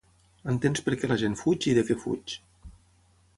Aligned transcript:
Entens 0.53 0.81
per 0.87 0.95
què 1.01 1.09
la 1.11 1.17
gent 1.23 1.37
fuig 1.43 1.67
i 1.73 1.75
de 1.81 1.85
què 1.91 1.99
fuig. 2.07 2.35